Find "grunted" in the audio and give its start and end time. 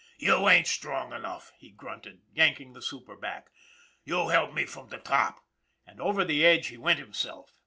1.69-2.23